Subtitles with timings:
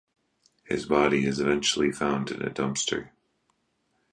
[0.63, 3.09] His body is eventually found in a dumpster.